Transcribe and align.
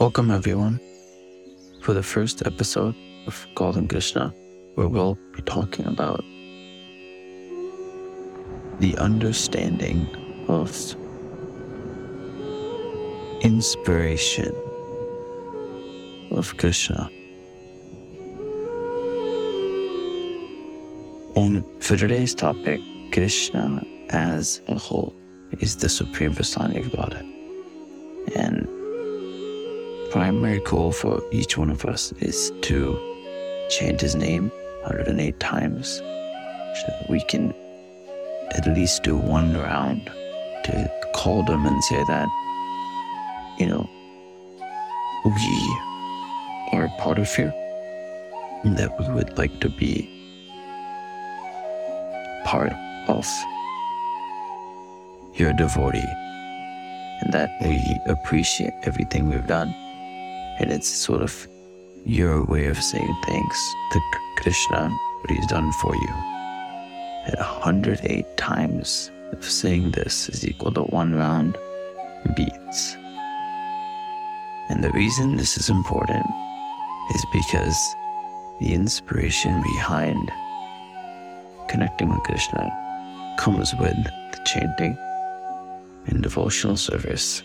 Welcome, 0.00 0.30
everyone, 0.30 0.80
for 1.82 1.92
the 1.92 2.02
first 2.02 2.46
episode 2.46 2.94
of 3.26 3.46
Golden 3.54 3.86
Krishna, 3.86 4.32
where 4.74 4.88
we'll 4.88 5.18
be 5.36 5.42
talking 5.42 5.84
about 5.84 6.24
the 8.78 8.96
understanding 8.96 10.08
of 10.48 10.74
inspiration 13.42 14.54
of 16.30 16.56
Krishna. 16.56 17.10
And 21.36 21.62
for 21.84 21.98
today's 21.98 22.34
topic, 22.34 22.80
Krishna 23.12 23.84
as 24.08 24.62
a 24.66 24.78
whole 24.78 25.14
is 25.58 25.76
the 25.76 25.90
supreme 25.90 26.34
Personality 26.34 26.80
of 26.80 26.90
Godhead. 26.90 27.39
Primary 30.30 30.60
goal 30.60 30.92
for 30.92 31.20
each 31.32 31.58
one 31.58 31.70
of 31.70 31.84
us 31.84 32.12
is 32.20 32.52
to 32.60 32.96
chant 33.68 34.00
his 34.00 34.14
name 34.14 34.52
108 34.82 35.40
times 35.40 35.96
so 35.96 36.84
that 36.86 37.10
we 37.10 37.20
can 37.22 37.52
at 38.52 38.64
least 38.68 39.02
do 39.02 39.16
one 39.16 39.56
round 39.56 40.06
to 40.62 40.88
call 41.14 41.42
them 41.42 41.66
and 41.66 41.82
say 41.82 42.04
that, 42.04 42.28
you 43.58 43.66
know, 43.66 43.90
we 45.24 46.78
are 46.78 46.88
part 47.00 47.18
of 47.18 47.28
here 47.34 47.52
and 48.62 48.76
that 48.76 48.96
we 49.00 49.12
would 49.12 49.36
like 49.36 49.58
to 49.58 49.68
be 49.68 50.08
part 52.44 52.72
of 53.08 53.26
your 55.34 55.52
devotee 55.54 56.14
and 57.20 57.32
that 57.32 57.50
we 57.62 57.98
appreciate 58.06 58.74
everything 58.84 59.28
we've 59.28 59.48
done 59.48 59.74
and 60.60 60.70
it's 60.70 60.88
sort 60.88 61.22
of 61.22 61.48
your 62.04 62.44
way 62.44 62.66
of 62.66 62.76
saying 62.76 63.16
thanks 63.26 63.74
to 63.92 64.00
Krishna, 64.36 64.88
what 65.20 65.30
he's 65.30 65.46
done 65.46 65.72
for 65.80 65.94
you. 65.94 66.08
And 67.26 67.36
108 67.36 68.36
times 68.36 69.10
of 69.32 69.44
saying 69.44 69.92
this 69.92 70.28
is 70.28 70.46
equal 70.46 70.72
to 70.72 70.82
one 70.82 71.14
round 71.14 71.56
beats. 72.36 72.96
And 74.68 74.84
the 74.84 74.92
reason 74.92 75.36
this 75.36 75.56
is 75.56 75.70
important 75.70 76.26
is 77.14 77.24
because 77.32 77.76
the 78.60 78.74
inspiration 78.74 79.62
behind 79.62 80.30
connecting 81.68 82.10
with 82.10 82.22
Krishna 82.24 82.70
comes 83.38 83.74
with 83.76 83.96
the 84.04 84.40
chanting 84.44 84.96
and 86.06 86.22
devotional 86.22 86.76
service, 86.76 87.42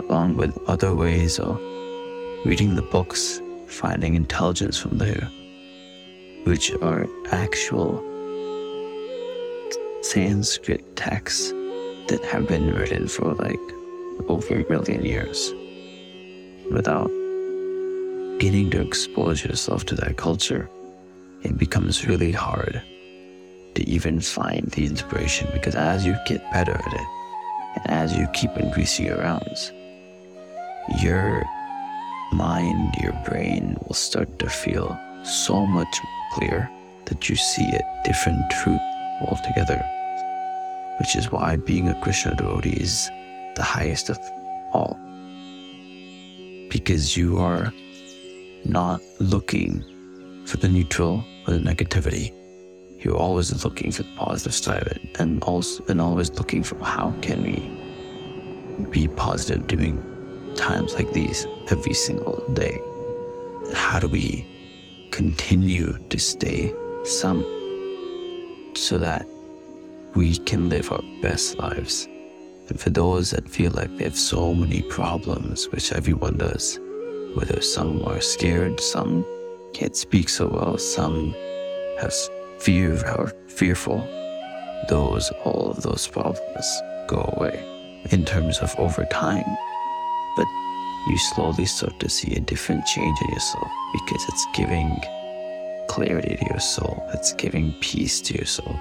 along 0.00 0.36
with 0.36 0.58
other 0.68 0.94
ways 0.94 1.38
of 1.38 1.60
reading 2.44 2.74
the 2.74 2.82
books, 2.82 3.40
finding 3.68 4.16
intelligence 4.16 4.76
from 4.76 4.98
there, 4.98 5.28
which 6.44 6.72
are 6.82 7.06
actual 7.30 8.02
Sanskrit 10.02 10.96
texts 10.96 11.52
that 12.08 12.20
have 12.24 12.48
been 12.48 12.74
written 12.74 13.06
for 13.06 13.34
like 13.34 13.60
over 14.26 14.56
a 14.56 14.68
million 14.68 15.04
years 15.04 15.52
without 16.72 17.06
getting 18.40 18.70
to 18.70 18.80
expose 18.80 19.44
yourself 19.44 19.86
to 19.86 19.94
that 19.94 20.16
culture. 20.16 20.68
It 21.42 21.56
becomes 21.56 22.08
really 22.08 22.32
hard 22.32 22.82
to 23.76 23.88
even 23.88 24.20
find 24.20 24.66
the 24.72 24.86
inspiration 24.86 25.48
because 25.52 25.76
as 25.76 26.04
you 26.04 26.16
get 26.26 26.42
better 26.52 26.72
at 26.72 26.92
it, 26.92 27.06
and 27.76 27.90
as 27.90 28.16
you 28.16 28.26
keep 28.32 28.50
increasing 28.56 29.06
your 29.06 29.18
rounds, 29.18 29.72
your 31.00 31.44
mind, 32.32 32.94
your 33.00 33.12
brain 33.24 33.76
will 33.86 33.94
start 33.94 34.38
to 34.38 34.48
feel 34.48 34.98
so 35.24 35.66
much 35.66 36.00
clearer 36.32 36.68
that 37.06 37.28
you 37.28 37.36
see 37.36 37.64
a 37.64 38.02
different 38.04 38.50
truth 38.50 38.80
altogether. 39.22 39.78
Which 40.98 41.16
is 41.16 41.30
why 41.30 41.56
being 41.56 41.88
a 41.88 42.00
Krishna 42.00 42.34
devotee 42.34 42.80
is 42.80 43.10
the 43.56 43.62
highest 43.62 44.10
of 44.10 44.18
all. 44.72 44.98
Because 46.70 47.16
you 47.16 47.38
are 47.38 47.72
not 48.64 49.00
looking 49.18 49.84
for 50.46 50.56
the 50.56 50.68
neutral 50.68 51.24
or 51.46 51.54
the 51.54 51.60
negativity. 51.60 52.32
You're 52.98 53.16
always 53.16 53.64
looking 53.64 53.90
for 53.90 54.04
the 54.04 54.14
positive 54.16 54.54
side 54.54 54.82
of 54.82 54.88
it 54.88 55.02
and 55.18 55.42
also 55.42 55.84
and 55.88 56.00
always 56.00 56.30
looking 56.32 56.62
for 56.62 56.78
how 56.82 57.12
can 57.20 57.42
we 57.42 58.86
be 58.90 59.08
positive 59.08 59.66
during 59.66 60.11
times 60.56 60.94
like 60.94 61.12
these 61.12 61.46
every 61.70 61.94
single 61.94 62.42
day? 62.52 62.80
How 63.74 63.98
do 63.98 64.08
we 64.08 64.46
continue 65.10 65.98
to 66.08 66.18
stay 66.18 66.74
some 67.04 67.44
so 68.74 68.98
that 68.98 69.26
we 70.14 70.36
can 70.38 70.68
live 70.68 70.90
our 70.92 71.02
best 71.20 71.58
lives? 71.58 72.06
And 72.68 72.80
for 72.80 72.90
those 72.90 73.30
that 73.30 73.48
feel 73.48 73.72
like 73.72 73.96
they 73.96 74.04
have 74.04 74.16
so 74.16 74.54
many 74.54 74.82
problems, 74.82 75.68
which 75.68 75.92
everyone 75.92 76.38
does, 76.38 76.78
whether 77.34 77.60
some 77.60 78.04
are 78.06 78.20
scared, 78.20 78.80
some 78.80 79.24
can't 79.74 79.96
speak 79.96 80.28
so 80.28 80.48
well, 80.48 80.78
some 80.78 81.34
have 82.00 82.14
fear 82.58 82.94
or 83.16 83.32
fearful, 83.48 83.98
those 84.88 85.30
all 85.44 85.70
of 85.70 85.82
those 85.82 86.06
problems 86.06 86.82
go 87.08 87.32
away 87.36 87.68
in 88.10 88.24
terms 88.24 88.58
of 88.58 88.74
over 88.78 89.04
time 89.06 89.44
but 90.36 90.46
you 91.08 91.18
slowly 91.18 91.64
start 91.64 91.98
to 92.00 92.08
see 92.08 92.34
a 92.34 92.40
different 92.40 92.84
change 92.86 93.18
in 93.22 93.30
yourself 93.30 93.70
because 93.92 94.24
it's 94.28 94.46
giving 94.54 94.96
clarity 95.88 96.36
to 96.36 96.46
your 96.50 96.60
soul, 96.60 97.02
it's 97.14 97.32
giving 97.34 97.72
peace 97.80 98.20
to 98.20 98.34
your 98.34 98.46
soul, 98.46 98.78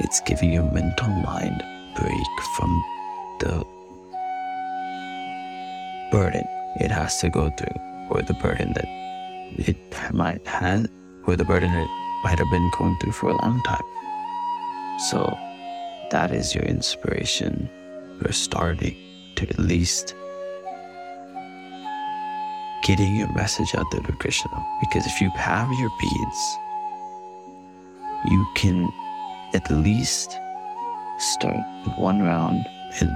it's 0.00 0.20
giving 0.20 0.52
your 0.52 0.70
mental 0.72 1.08
mind 1.08 1.62
break 1.94 2.40
from 2.56 2.84
the 3.40 3.64
burden 6.10 6.44
it 6.76 6.90
has 6.90 7.20
to 7.20 7.28
go 7.28 7.50
through, 7.50 8.08
or 8.10 8.22
the 8.22 8.34
burden 8.34 8.72
that 8.72 8.88
it 9.68 9.76
might 10.12 10.46
have, 10.46 10.86
or 11.26 11.36
the 11.36 11.44
burden 11.44 11.70
it 11.70 11.88
might 12.24 12.38
have 12.38 12.50
been 12.50 12.70
going 12.78 12.96
through 12.98 13.12
for 13.12 13.30
a 13.30 13.36
long 13.42 13.62
time. 13.62 13.82
So 15.10 15.36
that 16.10 16.32
is 16.32 16.54
your 16.54 16.64
inspiration. 16.64 17.68
You're 18.20 18.32
starting 18.32 18.96
to 19.36 19.48
at 19.48 19.58
least 19.58 20.14
getting 22.82 23.16
your 23.16 23.32
message 23.32 23.74
out 23.74 23.86
there 23.90 24.02
to 24.02 24.12
Krishna. 24.12 24.50
Because 24.80 25.06
if 25.06 25.20
you 25.20 25.30
have 25.30 25.70
your 25.78 25.90
beads, 26.00 26.58
you 28.26 28.46
can 28.54 28.92
at 29.54 29.70
least 29.70 30.38
start 31.18 31.64
one 31.96 32.22
round 32.22 32.66
and 33.00 33.10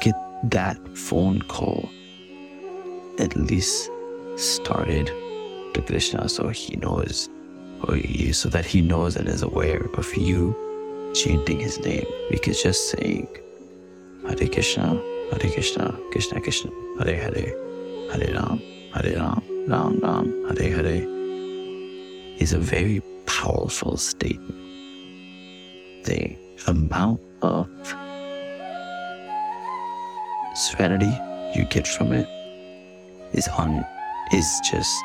get 0.00 0.14
that 0.44 0.76
phone 0.96 1.42
call 1.42 1.88
at 3.18 3.36
least 3.36 3.90
started 4.36 5.06
to 5.74 5.82
Krishna 5.82 6.28
so 6.28 6.48
he 6.48 6.76
knows 6.76 7.28
he, 7.94 8.32
so 8.32 8.48
that 8.48 8.64
he 8.64 8.80
knows 8.80 9.16
and 9.16 9.28
is 9.28 9.42
aware 9.42 9.86
of 9.94 10.16
you 10.16 10.54
chanting 11.14 11.60
his 11.60 11.78
name. 11.80 12.06
Because 12.30 12.62
just 12.62 12.90
saying 12.90 13.28
Hare 14.26 14.48
Krishna, 14.48 15.00
Hare 15.30 15.52
Krishna, 15.52 15.98
Krishna 16.12 16.40
Krishna, 16.40 16.70
Hare 16.98 17.16
Hare, 17.16 17.69
Hare 18.12 18.34
Ram, 18.34 18.60
Hare 18.92 19.16
Ram, 19.16 19.42
Ram 19.68 20.00
Ram, 20.00 20.48
Hare 20.48 20.76
Hare 20.76 21.06
is 22.38 22.52
a 22.52 22.58
very 22.58 23.00
powerful 23.26 23.96
statement. 23.96 24.56
The 26.04 26.36
amount 26.66 27.20
of 27.42 27.68
serenity 30.54 31.12
you 31.54 31.64
get 31.66 31.86
from 31.86 32.12
it 32.12 32.26
is 33.32 33.46
on 33.48 33.86
is 34.32 34.60
just 34.68 35.02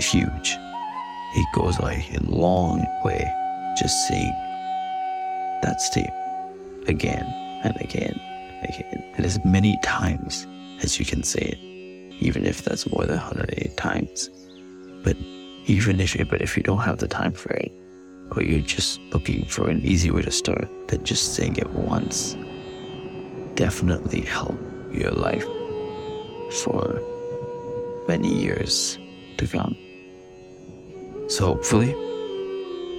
huge. 0.00 0.56
It 1.36 1.46
goes 1.54 1.78
like 1.78 2.12
a 2.16 2.22
long 2.24 2.84
way 3.04 3.32
just 3.78 4.08
saying 4.08 4.32
that 5.62 5.80
statement 5.80 6.88
again 6.88 7.24
and 7.62 7.80
again 7.80 8.18
again 8.62 9.04
as 9.18 9.38
many 9.44 9.78
times 9.82 10.46
as 10.82 10.98
you 10.98 11.04
can 11.04 11.22
say 11.22 11.40
it, 11.40 11.58
even 12.22 12.46
if 12.46 12.62
that's 12.62 12.90
more 12.90 13.04
than 13.04 13.16
108 13.16 13.76
times. 13.76 14.30
But 15.04 15.16
even 15.66 16.00
if, 16.00 16.16
but 16.28 16.40
if 16.40 16.56
you 16.56 16.62
don't 16.62 16.78
have 16.78 16.98
the 16.98 17.08
time 17.08 17.32
for 17.32 17.52
it, 17.52 17.72
or 18.32 18.42
you're 18.42 18.60
just 18.60 19.00
looking 19.12 19.44
for 19.46 19.68
an 19.68 19.80
easy 19.84 20.10
way 20.10 20.22
to 20.22 20.30
start, 20.30 20.68
then 20.88 21.04
just 21.04 21.34
saying 21.34 21.56
it 21.56 21.68
once 21.70 22.36
definitely 23.56 24.22
help 24.22 24.58
your 24.90 25.10
life 25.10 25.44
for 26.62 27.02
many 28.08 28.32
years 28.32 28.98
to 29.36 29.46
come. 29.46 29.76
So 31.28 31.46
hopefully, 31.46 31.92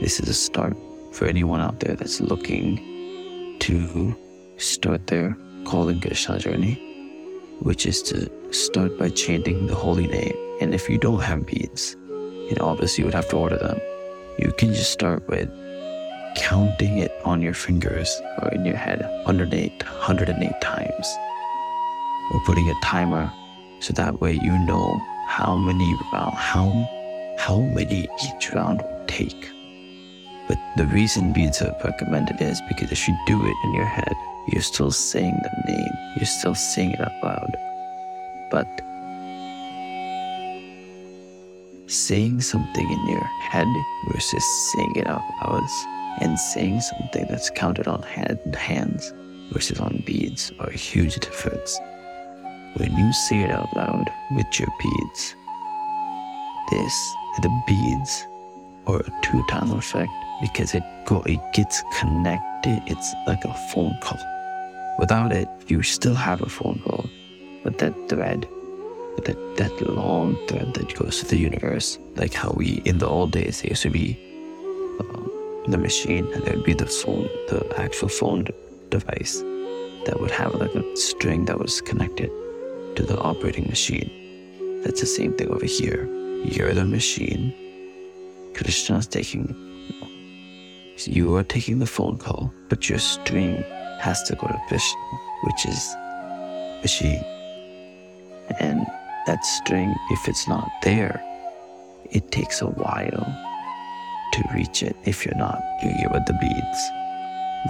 this 0.02 0.20
is 0.20 0.30
a 0.30 0.34
start 0.34 0.78
for 1.14 1.26
anyone 1.26 1.62
out 1.62 1.80
there 1.80 1.96
that's 1.96 2.22
looking 2.22 3.58
to 3.60 4.16
start 4.58 5.08
their 5.08 5.36
calling 5.66 6.00
Krishna 6.00 6.40
journey 6.40 6.92
which 7.62 7.86
is 7.86 8.02
to 8.02 8.30
start 8.52 8.98
by 8.98 9.10
chanting 9.10 9.68
the 9.68 9.76
holy 9.76 10.08
name. 10.08 10.34
And 10.60 10.74
if 10.74 10.90
you 10.90 10.98
don't 10.98 11.22
have 11.22 11.46
beads, 11.46 11.96
you 12.10 12.56
know, 12.58 12.66
obviously 12.66 13.04
you 13.04 13.06
would 13.06 13.14
have 13.14 13.30
to 13.30 13.38
order 13.38 13.58
them. 13.58 13.80
You 14.40 14.52
can 14.58 14.74
just 14.74 14.92
start 14.92 15.28
with 15.28 15.50
counting 16.36 16.98
it 16.98 17.12
on 17.24 17.42
your 17.42 17.54
fingers 17.54 18.10
or 18.42 18.50
in 18.50 18.66
your 18.66 18.78
head 18.78 19.02
108, 19.26 19.72
108 19.84 20.62
times. 20.62 21.18
Or 22.34 22.40
putting 22.46 22.68
a 22.68 22.74
timer 22.84 23.32
so 23.80 23.94
that 23.94 24.22
way 24.22 24.34
you 24.34 24.58
know 24.60 25.00
how 25.28 25.56
many 25.56 25.96
round, 26.12 26.34
how 26.34 26.88
how 27.38 27.60
many 27.60 28.08
each 28.24 28.52
round 28.54 28.82
will 28.82 29.06
take. 29.08 29.50
But 30.48 30.58
the 30.78 30.86
reason 30.88 31.34
beads 31.34 31.62
are 31.62 31.76
recommended 31.84 32.42
is 32.42 32.62
because 32.68 32.92
if 32.92 33.08
you 33.08 33.16
do 33.28 33.46
it 33.46 33.56
in 33.66 33.74
your 33.74 33.86
head, 33.86 34.16
you're 34.48 34.62
still 34.62 34.92
saying 34.92 35.38
the 35.44 35.72
name, 35.72 35.94
you're 36.16 36.26
still 36.26 36.56
saying 36.56 36.92
it 36.92 37.02
out 37.02 37.24
loud. 37.24 37.58
But 38.50 38.68
saying 41.88 42.42
something 42.42 42.90
in 42.90 43.08
your 43.10 43.24
head 43.50 43.68
versus 44.12 44.44
saying 44.74 44.96
it 44.96 45.08
out 45.08 45.22
loud 45.42 45.64
and 46.22 46.40
saying 46.40 46.82
something 46.82 47.26
that's 47.30 47.50
counted 47.50 47.88
on 47.88 48.02
hand, 48.04 48.40
hands 48.56 49.14
versus 49.52 49.80
on 49.80 50.02
beads 50.06 50.52
are 50.60 50.70
a 50.70 50.78
huge 50.78 51.16
difference. 51.16 51.80
When 52.78 52.96
you 52.98 53.12
say 53.14 53.44
it 53.44 53.52
out 53.52 53.76
loud 53.76 54.10
with 54.32 54.60
your 54.60 54.70
beads, 54.80 55.36
this, 56.70 57.14
the 57.42 57.64
beads, 57.68 58.26
are 58.88 59.00
a 59.00 59.22
two-time 59.22 59.72
effect 59.72 60.12
because 60.42 60.74
it 60.74 60.84
go 61.06 61.22
it 61.26 61.40
gets 61.54 61.82
connected. 62.00 62.82
It's 62.88 63.14
like 63.28 63.46
a 63.46 63.54
phone 63.72 63.98
call. 64.02 64.20
Without 65.00 65.32
it, 65.32 65.48
you 65.68 65.82
still 65.82 66.16
have 66.16 66.42
a 66.42 66.50
phone 66.50 66.82
call, 66.86 67.10
but 67.64 67.78
that 67.80 67.94
thread, 68.10 68.48
that 69.26 69.38
that 69.58 69.90
long 69.90 70.36
thread 70.48 70.74
that 70.74 70.94
goes 70.96 71.20
to 71.20 71.26
the 71.26 71.38
universe, 71.38 71.98
like 72.16 72.34
how 72.34 72.52
we 72.56 72.82
in 72.86 72.98
the 72.98 73.08
old 73.08 73.32
days 73.32 73.64
used 73.64 73.84
to 73.84 73.90
be 73.90 74.18
uh, 75.00 75.72
the 75.72 75.78
machine, 75.78 76.26
and 76.34 76.44
there 76.44 76.56
would 76.56 76.66
be 76.66 76.74
the 76.74 76.86
phone, 76.86 77.30
the 77.50 77.74
actual 77.78 78.10
phone 78.10 78.48
device 78.90 79.42
that 80.06 80.20
would 80.20 80.32
have 80.32 80.54
like 80.56 80.74
a 80.76 80.98
string 80.98 81.46
that 81.46 81.58
was 81.58 81.82
connected 81.82 82.30
to 82.96 83.04
the 83.04 83.18
operating 83.20 83.68
machine. 83.68 84.10
That's 84.84 85.00
the 85.00 85.08
same 85.08 85.34
thing 85.34 85.50
over 85.50 85.66
here. 85.66 86.06
You're 86.44 86.74
the 86.74 86.86
machine. 86.86 87.54
Krishna's 88.56 89.08
taking 89.08 89.56
you 91.08 91.36
are 91.36 91.44
taking 91.44 91.80
the 91.80 91.86
phone 91.86 92.18
call, 92.18 92.54
but 92.70 92.90
your 92.90 93.00
string 93.00 93.64
has 94.00 94.24
to 94.24 94.36
go 94.36 94.48
to 94.48 94.60
Vishnu, 94.70 95.00
which 95.44 95.66
is 95.66 95.96
machine. 96.82 97.24
And 98.60 98.86
that 99.28 99.46
string, 99.46 99.96
if 100.10 100.28
it's 100.28 100.48
not 100.48 100.70
there, 100.84 101.22
it 102.12 102.32
takes 102.32 102.62
a 102.62 102.68
while 102.68 103.26
to 104.34 104.44
reach 104.54 104.84
it 104.84 104.96
if 105.06 105.26
you're 105.26 105.36
not 105.36 105.62
you 105.82 105.90
doing 105.90 106.04
it 106.04 106.12
with 106.12 106.26
the 106.26 106.34
beads. 106.34 106.92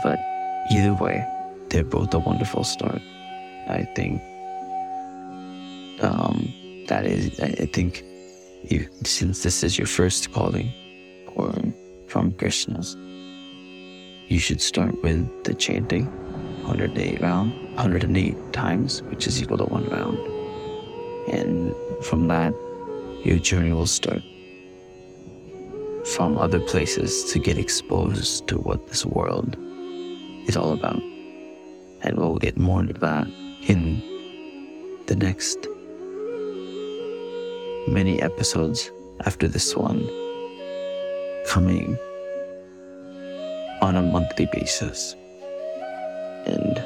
But 0.04 0.20
either 0.72 0.94
way, 0.94 1.26
they're 1.70 1.84
both 1.84 2.14
a 2.14 2.20
wonderful 2.20 2.64
start. 2.64 3.02
I 3.68 3.84
think 3.96 4.22
um, 6.02 6.86
that 6.88 7.06
is, 7.06 7.40
I 7.40 7.66
think, 7.66 8.04
you 8.64 8.88
since 9.04 9.44
this 9.44 9.64
is 9.64 9.78
your 9.78 9.88
first 9.88 10.32
calling, 10.34 10.72
or 11.36 11.54
from 12.08 12.32
Krishna's, 12.34 12.96
you 14.32 14.40
should 14.40 14.62
start 14.62 15.04
with 15.04 15.44
the 15.44 15.54
chanting 15.54 16.06
108 16.64 17.22
round, 17.22 17.52
108 17.76 18.54
times, 18.54 19.02
which 19.04 19.28
is 19.28 19.42
equal 19.42 19.58
to 19.58 19.66
one 19.66 19.84
round. 19.90 20.18
And 21.28 21.76
from 22.06 22.30
that, 22.30 22.54
your 23.26 23.40
journey 23.40 23.74
will 23.74 23.86
start 23.86 24.22
from 26.16 26.38
other 26.38 26.62
places 26.62 27.30
to 27.34 27.40
get 27.40 27.58
exposed 27.58 28.48
to 28.48 28.58
what 28.58 28.88
this 28.88 29.06
world 29.06 29.58
is 30.48 30.56
all 30.56 30.72
about. 30.72 31.02
And 32.02 32.18
we'll 32.18 32.38
get 32.38 32.58
more 32.58 32.80
into 32.80 32.94
that 32.94 33.28
in 33.68 34.02
the 35.08 35.16
next 35.18 35.68
many 37.86 38.22
episodes 38.22 38.92
after 39.26 39.50
this 39.50 39.76
one 39.76 40.08
coming 41.48 41.98
on 43.82 43.98
a 43.98 44.02
monthly 44.02 44.46
basis. 44.46 45.16
And 46.46 46.78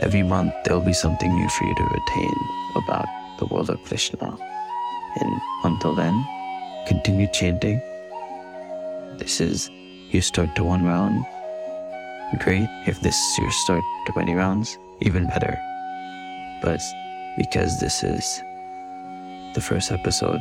every 0.00 0.22
month 0.22 0.52
there'll 0.64 0.80
be 0.80 0.92
something 0.92 1.32
new 1.32 1.48
for 1.48 1.64
you 1.64 1.74
to 1.74 1.84
retain 1.84 2.34
about 2.76 3.06
the 3.38 3.46
world 3.46 3.70
of 3.70 3.82
Krishna. 3.84 4.36
And 5.20 5.40
until 5.64 5.94
then, 5.94 6.26
continue 6.86 7.28
chanting. 7.32 7.80
This 9.18 9.40
is 9.40 9.70
your 10.10 10.22
start 10.22 10.54
to 10.56 10.64
one 10.64 10.84
round. 10.84 11.24
Great. 12.40 12.68
If 12.86 13.00
this 13.00 13.16
is 13.16 13.38
your 13.38 13.50
start 13.50 13.82
to 14.06 14.12
20 14.12 14.34
rounds, 14.34 14.78
even 15.00 15.26
better. 15.26 15.56
But 16.60 16.80
because 17.38 17.78
this 17.80 18.02
is 18.02 18.40
the 19.54 19.60
first 19.60 19.92
episode, 19.92 20.40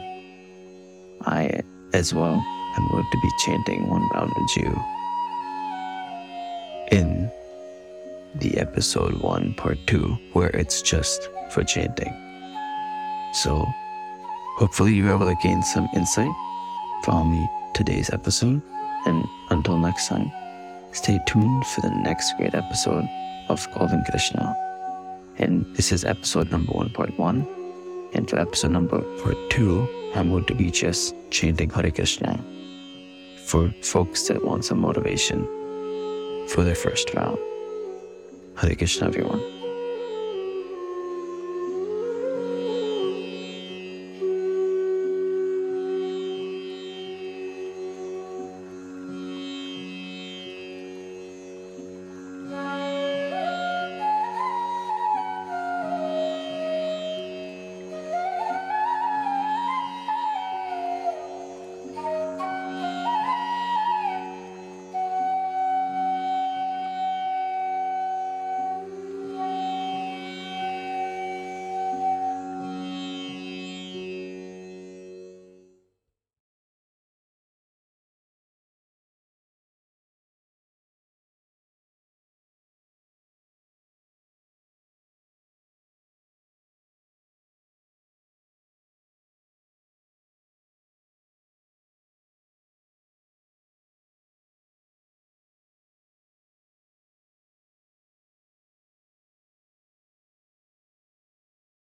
I 1.21 1.61
as 1.93 2.13
well 2.13 2.43
am 2.77 2.87
going 2.89 3.05
to 3.09 3.19
be 3.21 3.29
chanting 3.45 3.87
one 3.87 4.07
round 4.13 4.31
with 4.35 4.57
you 4.57 4.94
in 6.91 7.31
the 8.35 8.57
episode 8.57 9.21
one, 9.21 9.53
part 9.55 9.77
two, 9.87 10.17
where 10.33 10.49
it's 10.49 10.81
just 10.81 11.29
for 11.51 11.63
chanting. 11.63 12.13
So, 13.33 13.65
hopefully, 14.57 14.93
you 14.93 15.05
were 15.05 15.15
able 15.15 15.25
to 15.27 15.35
gain 15.41 15.61
some 15.63 15.87
insight 15.95 16.31
from 17.03 17.31
me 17.31 17.49
today's 17.73 18.09
episode. 18.11 18.61
And 19.05 19.25
until 19.49 19.77
next 19.77 20.07
time, 20.07 20.31
stay 20.91 21.19
tuned 21.27 21.65
for 21.67 21.81
the 21.81 21.91
next 21.91 22.33
great 22.37 22.55
episode 22.55 23.07
of 23.49 23.67
Golden 23.77 24.03
Krishna. 24.05 24.55
And 25.37 25.65
this 25.75 25.91
is 25.91 26.05
episode 26.05 26.51
number 26.51 26.71
1.1. 26.71 27.47
And 28.13 28.29
for 28.29 28.39
episode 28.39 28.71
number 28.71 29.01
part 29.21 29.37
two, 29.49 29.87
I'm 30.15 30.29
going 30.29 30.45
to 30.45 30.55
be 30.55 30.71
just 30.71 31.13
chanting 31.29 31.69
Hare 31.69 31.91
Krishna 31.91 32.39
for 33.45 33.69
folks 33.81 34.27
that 34.29 34.43
want 34.43 34.65
some 34.65 34.79
motivation 34.79 35.45
for 36.49 36.63
their 36.63 36.75
first 36.75 37.13
round. 37.13 37.37
Hare 38.57 38.75
Krishna, 38.75 39.07
everyone. 39.07 39.54